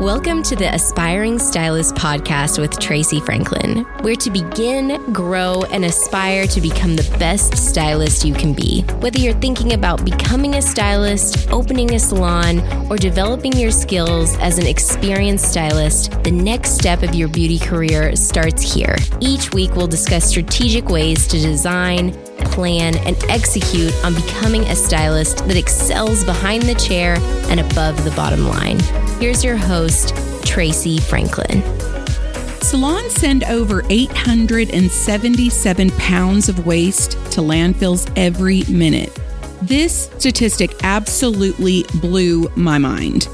[0.00, 6.46] Welcome to the Aspiring Stylist podcast with Tracey Franklin, where to begin, grow, and aspire
[6.46, 8.80] to become the best stylist you can be.
[9.00, 12.60] Whether you're thinking about becoming a stylist, opening a salon,
[12.90, 18.16] or developing your skills as an experienced stylist, the next step of your beauty career
[18.16, 18.96] starts here.
[19.20, 22.14] Each week, we'll discuss strategic ways to design,
[22.52, 27.18] plan, and execute on becoming a stylist that excels behind the chair
[27.50, 28.78] and above the bottom line.
[29.20, 29.89] Here's your host,
[30.44, 31.62] Tracey Franklin.
[32.62, 39.16] Salons send over 877 pounds of waste to landfills every minute.
[39.62, 43.28] This statistic absolutely blew my mind.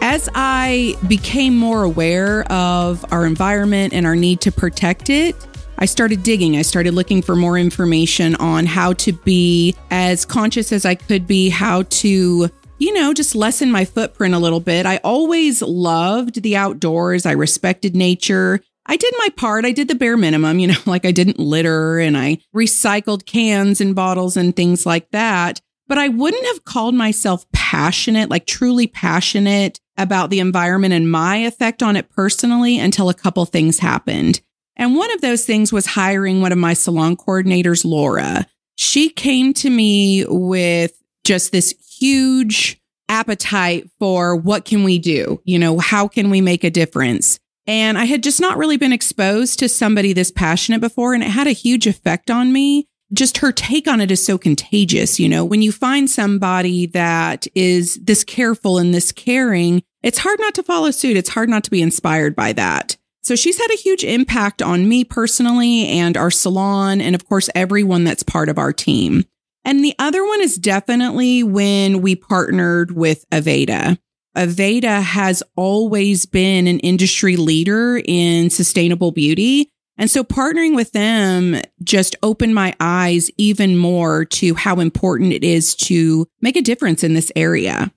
[0.00, 5.36] As I became more aware of our environment and our need to protect it,
[5.78, 6.56] I started digging.
[6.56, 11.26] I started looking for more information on how to be as conscious as I could
[11.26, 12.50] be, how to
[12.82, 14.86] you know, just lessen my footprint a little bit.
[14.86, 17.24] I always loved the outdoors.
[17.24, 18.58] I respected nature.
[18.86, 19.64] I did my part.
[19.64, 23.80] I did the bare minimum, you know, like I didn't litter and I recycled cans
[23.80, 25.60] and bottles and things like that.
[25.86, 31.36] But I wouldn't have called myself passionate, like truly passionate about the environment and my
[31.36, 34.40] effect on it personally until a couple things happened.
[34.74, 38.44] And one of those things was hiring one of my salon coordinators, Laura.
[38.74, 45.40] She came to me with just this huge appetite for what can we do?
[45.44, 47.38] You know, how can we make a difference?
[47.66, 51.30] And I had just not really been exposed to somebody this passionate before, and it
[51.30, 52.88] had a huge effect on me.
[53.12, 55.20] Just her take on it is so contagious.
[55.20, 60.40] You know, when you find somebody that is this careful and this caring, it's hard
[60.40, 61.16] not to follow suit.
[61.16, 62.96] It's hard not to be inspired by that.
[63.22, 67.48] So she's had a huge impact on me personally and our salon, and of course,
[67.54, 69.24] everyone that's part of our team.
[69.64, 73.98] And the other one is definitely when we partnered with Aveda.
[74.36, 79.70] Aveda has always been an industry leader in sustainable beauty.
[79.98, 85.44] And so partnering with them just opened my eyes even more to how important it
[85.44, 87.92] is to make a difference in this area.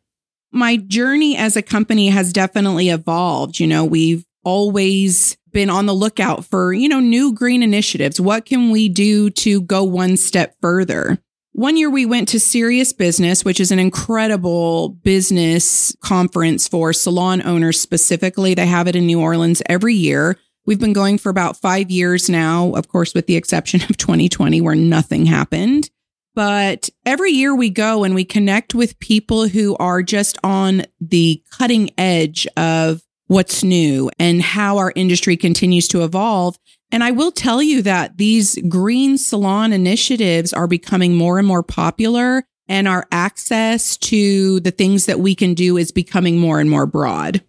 [0.51, 3.59] My journey as a company has definitely evolved.
[3.59, 8.19] You know, we've always been on the lookout for, you know, new green initiatives.
[8.19, 11.17] What can we do to go one step further?
[11.55, 17.41] One year we went to Serious Business, which is an incredible business conference for salon
[17.47, 18.55] owners specifically.
[18.55, 20.38] They have it in New Orleans every year.
[20.66, 24.59] We've been going for about five years now, of course, with the exception of 2020
[24.59, 25.89] where nothing happened.
[26.33, 31.41] But every year we go and we connect with people who are just on the
[31.51, 36.57] cutting edge of what's new and how our industry continues to evolve.
[36.91, 41.63] And I will tell you that these green salon initiatives are becoming more and more
[41.63, 46.69] popular and our access to the things that we can do is becoming more and
[46.69, 47.43] more broad.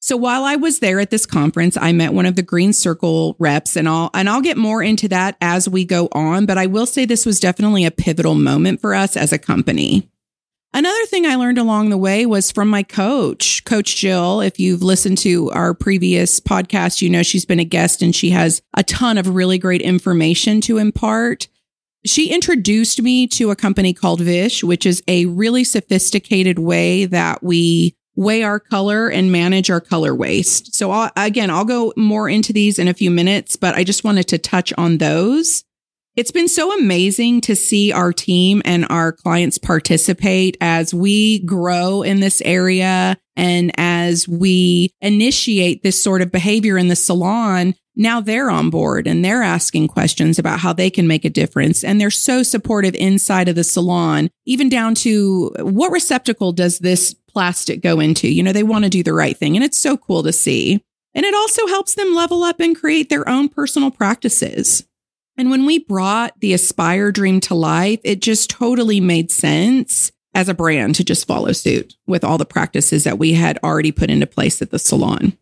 [0.00, 3.36] So while I was there at this conference, I met one of the Green Circle
[3.38, 6.66] reps and I'll and I'll get more into that as we go on, but I
[6.66, 10.10] will say this was definitely a pivotal moment for us as a company.
[10.76, 14.40] Another thing I learned along the way was from my coach, Coach Jill.
[14.40, 18.30] If you've listened to our previous podcast, you know she's been a guest and she
[18.30, 21.46] has a ton of really great information to impart.
[22.04, 27.40] She introduced me to a company called Vish, which is a really sophisticated way that
[27.40, 30.74] we weigh our color and manage our color waste.
[30.74, 34.02] So I'll, again, I'll go more into these in a few minutes, but I just
[34.02, 35.62] wanted to touch on those.
[36.16, 42.02] It's been so amazing to see our team and our clients participate as we grow
[42.02, 47.74] in this area and as we initiate this sort of behavior in the salon.
[47.96, 51.82] Now they're on board and they're asking questions about how they can make a difference.
[51.82, 57.12] And they're so supportive inside of the salon, even down to what receptacle does this
[57.28, 58.28] plastic go into?
[58.28, 59.56] You know, they want to do the right thing.
[59.56, 60.80] And it's so cool to see.
[61.12, 64.84] And it also helps them level up and create their own personal practices.
[65.36, 70.48] And when we brought the Aspire dream to life, it just totally made sense as
[70.48, 74.10] a brand to just follow suit with all the practices that we had already put
[74.10, 75.36] into place at the salon.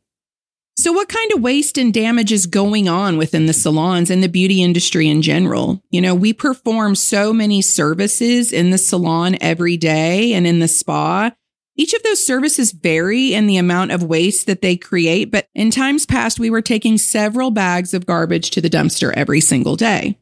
[0.79, 4.29] So, what kind of waste and damage is going on within the salons and the
[4.29, 5.83] beauty industry in general?
[5.91, 10.69] You know, we perform so many services in the salon every day and in the
[10.69, 11.33] spa
[11.77, 15.71] each of those services vary in the amount of waste that they create, but in
[15.71, 20.19] times past, we were taking several bags of garbage to the dumpster every single day.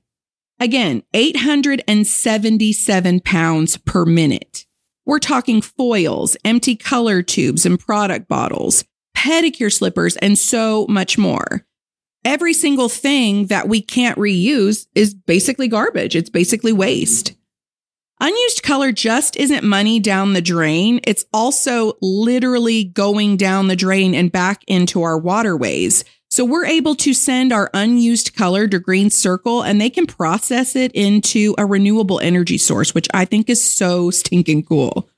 [0.61, 4.67] Again, 877 pounds per minute.
[5.07, 8.85] We're talking foils, empty color tubes and product bottles,
[9.17, 11.67] pedicure slippers, and so much more.
[12.25, 16.15] Every single thing that we can't reuse is basically garbage.
[16.15, 17.35] It's basically waste.
[18.23, 21.01] Unused color just isn't money down the drain.
[21.05, 26.05] It's also literally going down the drain and back into our waterways.
[26.29, 30.77] So we're able to send our unused color to Green Circle and they can process
[30.77, 35.09] it into a renewable energy source, which I think is so stinking cool.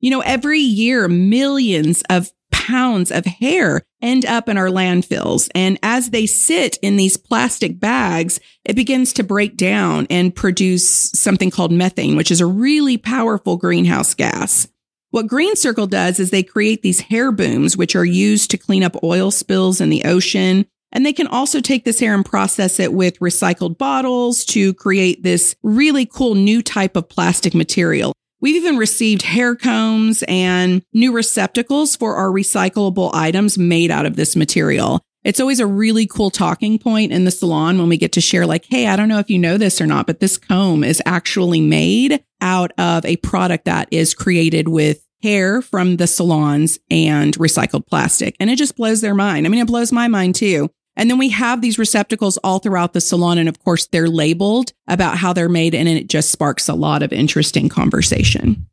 [0.00, 2.30] You know, every year, millions of
[2.62, 5.50] pounds of hair end up in our landfills.
[5.54, 11.10] And as they sit in these plastic bags, it begins to break down and produce
[11.10, 14.68] something called methane, which is a really powerful greenhouse gas.
[15.10, 18.84] What Green Circle does is they create these hair booms, which are used to clean
[18.84, 20.64] up oil spills in the ocean.
[20.92, 25.22] And they can also take this hair and process it with recycled bottles to create
[25.22, 28.12] this really cool new type of plastic material.
[28.42, 34.16] We've even received hair combs and new receptacles for our recyclable items made out of
[34.16, 35.00] this material.
[35.22, 38.44] It's always a really cool talking point in the salon when we get to share,
[38.44, 41.00] like, hey, I don't know if you know this or not, but this comb is
[41.06, 47.38] actually made out of a product that is created with hair from the salons and
[47.38, 48.34] recycled plastic.
[48.40, 49.46] And it just blows their mind.
[49.46, 50.68] I mean, it blows my mind too.
[50.96, 53.38] And then we have these receptacles all throughout the salon.
[53.38, 55.74] And of course, they're labeled about how they're made.
[55.74, 58.66] And it just sparks a lot of interesting conversation.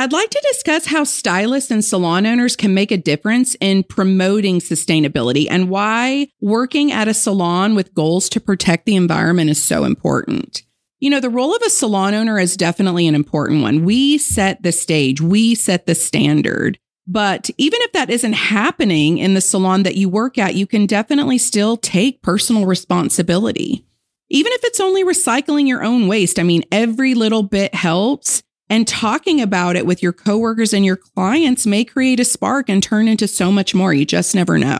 [0.00, 4.60] I'd like to discuss how stylists and salon owners can make a difference in promoting
[4.60, 9.82] sustainability and why working at a salon with goals to protect the environment is so
[9.82, 10.62] important.
[11.00, 13.84] You know, the role of a salon owner is definitely an important one.
[13.84, 16.78] We set the stage, we set the standard.
[17.10, 20.84] But even if that isn't happening in the salon that you work at, you can
[20.84, 23.86] definitely still take personal responsibility.
[24.28, 28.42] Even if it's only recycling your own waste, I mean, every little bit helps.
[28.68, 32.82] And talking about it with your coworkers and your clients may create a spark and
[32.82, 33.94] turn into so much more.
[33.94, 34.78] You just never know.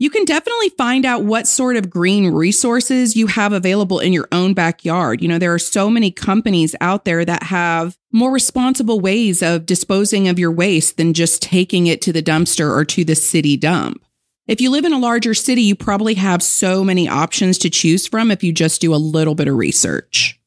[0.00, 4.28] You can definitely find out what sort of green resources you have available in your
[4.32, 5.20] own backyard.
[5.20, 9.66] You know, there are so many companies out there that have more responsible ways of
[9.66, 13.58] disposing of your waste than just taking it to the dumpster or to the city
[13.58, 14.02] dump.
[14.46, 18.06] If you live in a larger city, you probably have so many options to choose
[18.06, 20.39] from if you just do a little bit of research.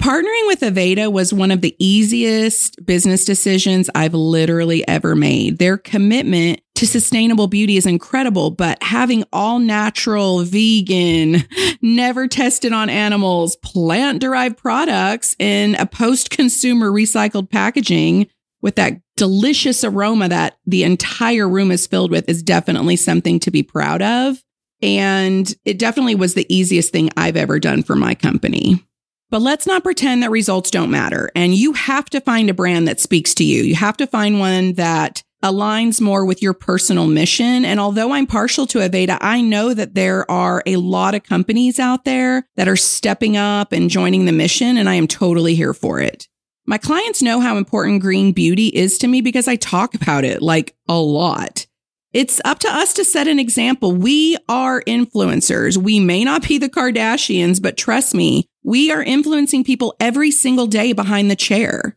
[0.00, 5.58] Partnering with Aveda was one of the easiest business decisions I've literally ever made.
[5.58, 11.44] Their commitment to sustainable beauty is incredible, but having all natural, vegan,
[11.82, 18.28] never tested on animals, plant derived products in a post consumer recycled packaging
[18.60, 23.50] with that delicious aroma that the entire room is filled with is definitely something to
[23.50, 24.42] be proud of.
[24.82, 28.84] And it definitely was the easiest thing I've ever done for my company.
[29.30, 31.30] But let's not pretend that results don't matter.
[31.34, 33.62] And you have to find a brand that speaks to you.
[33.62, 37.64] You have to find one that aligns more with your personal mission.
[37.64, 41.78] And although I'm partial to Aveda, I know that there are a lot of companies
[41.78, 45.74] out there that are stepping up and joining the mission, and I am totally here
[45.74, 46.26] for it.
[46.66, 50.42] My clients know how important green beauty is to me because I talk about it
[50.42, 51.66] like a lot.
[52.12, 53.92] It's up to us to set an example.
[53.92, 55.76] We are influencers.
[55.76, 60.66] We may not be the Kardashians, but trust me, we are influencing people every single
[60.66, 61.96] day behind the chair.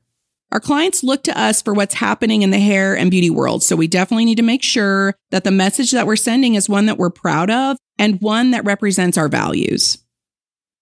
[0.51, 3.63] Our clients look to us for what's happening in the hair and beauty world.
[3.63, 6.85] So we definitely need to make sure that the message that we're sending is one
[6.85, 9.97] that we're proud of and one that represents our values.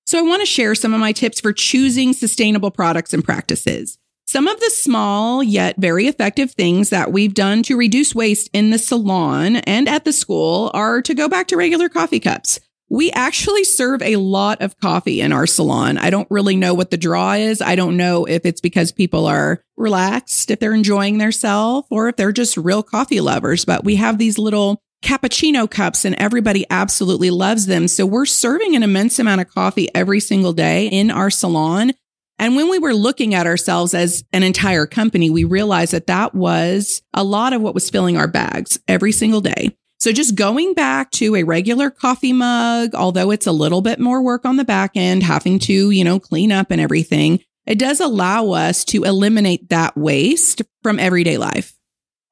[0.05, 3.97] So I want to share some of my tips for choosing sustainable products and practices.
[4.25, 8.71] Some of the small yet very effective things that we've done to reduce waste in
[8.71, 12.59] the salon and at the school are to go back to regular coffee cups.
[12.89, 15.97] We actually serve a lot of coffee in our salon.
[15.97, 17.61] I don't really know what the draw is.
[17.61, 22.15] I don't know if it's because people are relaxed, if they're enjoying themselves, or if
[22.15, 23.65] they're just real coffee lovers.
[23.65, 27.87] But we have these little cappuccino cups and everybody absolutely loves them.
[27.87, 31.91] So we're serving an immense amount of coffee every single day in our salon.
[32.39, 36.35] And when we were looking at ourselves as an entire company, we realized that that
[36.35, 39.75] was a lot of what was filling our bags every single day.
[39.99, 44.21] So just going back to a regular coffee mug, although it's a little bit more
[44.21, 47.99] work on the back end, having to, you know, clean up and everything, it does
[47.99, 51.73] allow us to eliminate that waste from everyday life.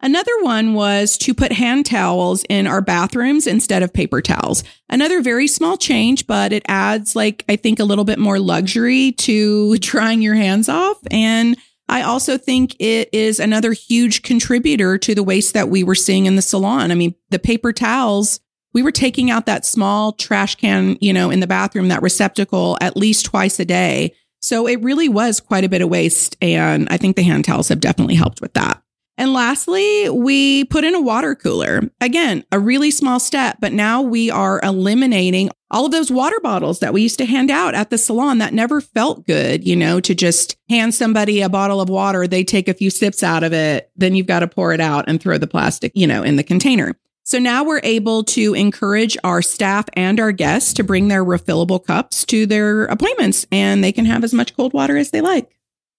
[0.02, 4.64] Another one was to put hand towels in our bathrooms instead of paper towels.
[4.88, 9.14] Another very small change, but it adds like, I think a little bit more luxury
[9.14, 10.98] to drying your hands off.
[11.10, 11.58] And
[11.88, 16.26] I also think it is another huge contributor to the waste that we were seeing
[16.26, 16.92] in the salon.
[16.92, 18.40] I mean, the paper towels,
[18.74, 22.78] we were taking out that small trash can, you know, in the bathroom, that receptacle
[22.82, 24.14] at least twice a day.
[24.42, 26.36] So it really was quite a bit of waste.
[26.42, 28.82] And I think the hand towels have definitely helped with that.
[29.18, 31.82] And lastly, we put in a water cooler.
[32.02, 36.80] Again, a really small step, but now we are eliminating all of those water bottles
[36.80, 40.00] that we used to hand out at the salon that never felt good, you know,
[40.02, 43.54] to just hand somebody a bottle of water, they take a few sips out of
[43.54, 46.36] it, then you've got to pour it out and throw the plastic, you know, in
[46.36, 46.96] the container.
[47.24, 51.84] So now we're able to encourage our staff and our guests to bring their refillable
[51.84, 55.55] cups to their appointments and they can have as much cold water as they like.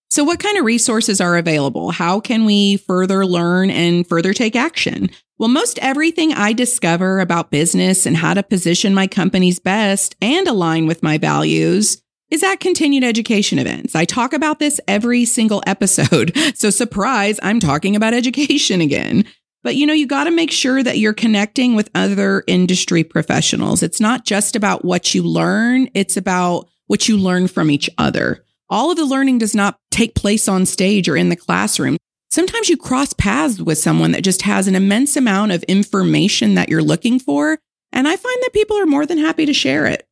[0.09, 1.91] So, what kind of resources are available?
[1.91, 5.11] How can we further learn and further take action?
[5.39, 10.47] Well, most everything I discover about business and how to position my companies best and
[10.49, 13.95] align with my values is at continued education events.
[13.95, 16.37] I talk about this every single episode.
[16.55, 19.25] So, surprise, I'm talking about education again.
[19.63, 23.83] But you know, you got to make sure that you're connecting with other industry professionals.
[23.83, 28.45] It's not just about what you learn, it's about what you learn from each other.
[28.69, 31.97] All of the learning does not take place on stage or in the classroom.
[32.31, 36.69] Sometimes you cross paths with someone that just has an immense amount of information that
[36.69, 37.59] you're looking for.
[37.93, 40.07] And I find that people are more than happy to share it.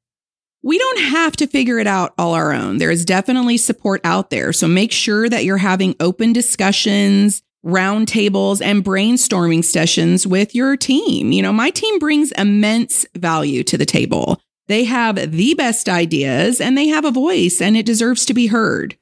[0.62, 2.78] We don't have to figure it out all our own.
[2.78, 4.52] There is definitely support out there.
[4.52, 11.32] So make sure that you're having open discussions roundtables and brainstorming sessions with your team.
[11.32, 14.40] You know, my team brings immense value to the table.
[14.66, 18.46] They have the best ideas and they have a voice and it deserves to be
[18.46, 18.96] heard.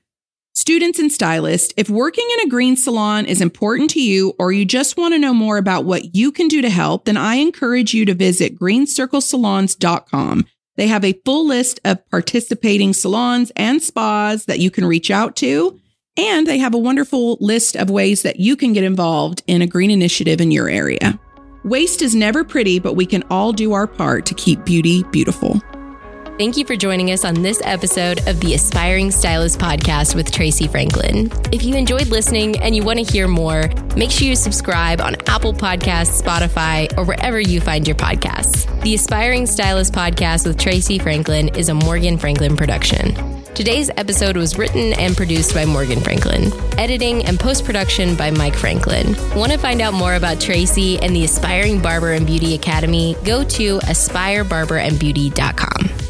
[0.55, 4.67] Students and stylists, if working in a green salon is important to you or you
[4.67, 7.95] just want to know more about what you can do to help, then I encourage
[7.95, 10.47] you to visit greencirclesalons.com.
[10.77, 15.37] They have a full list of participating salons and spas that you can reach out
[15.37, 15.79] to.
[16.19, 19.67] And they have a wonderful list of ways that you can get involved in a
[19.67, 21.19] green initiative in your area.
[21.65, 25.61] Waste is never pretty, but we can all do our part to keep beauty beautiful.
[26.37, 30.67] Thank you for joining us on this episode of the Aspiring Stylist Podcast with Tracey
[30.67, 31.31] Franklin.
[31.53, 35.15] If you enjoyed listening and you want to hear more, make sure you subscribe on
[35.29, 38.67] Apple Podcasts, Spotify, or wherever you find your podcasts.
[38.83, 43.42] The Aspiring Stylist Podcast with Tracey Franklin is a Morgan Franklin production.
[43.55, 48.57] Today's episode was written and produced by Morgan Franklin, editing and post production by Mike
[48.57, 49.15] Franklin.
[49.37, 53.15] Want to find out more about Tracey and the Aspiring Barber and Beauty Academy?
[53.25, 56.02] Go to aspirebarberandbeauty.com.